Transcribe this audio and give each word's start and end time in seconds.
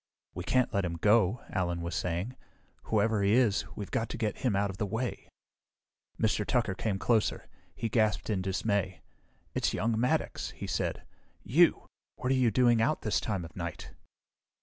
"We 0.33 0.43
can't 0.43 0.73
let 0.73 0.83
him 0.83 0.95
go," 0.95 1.43
Allen 1.51 1.81
was 1.81 1.93
saying. 1.93 2.35
"Whoever 2.85 3.21
he 3.21 3.33
is, 3.33 3.65
we've 3.75 3.91
got 3.91 4.09
to 4.09 4.17
get 4.17 4.39
him 4.39 4.55
out 4.55 4.71
of 4.71 4.77
the 4.77 4.85
way." 4.87 5.29
Mr. 6.19 6.43
Tucker 6.43 6.73
came 6.73 6.97
closer. 6.97 7.47
He 7.75 7.87
gasped 7.87 8.27
in 8.27 8.41
dismay. 8.41 9.01
"It's 9.53 9.75
young 9.75 9.99
Maddox," 9.99 10.53
he 10.57 10.65
said. 10.65 11.03
"You! 11.43 11.85
What 12.15 12.31
are 12.31 12.35
you 12.35 12.49
doing 12.49 12.81
out 12.81 13.03
this 13.03 13.19
time 13.19 13.45
of 13.45 13.55
night?" 13.55 13.91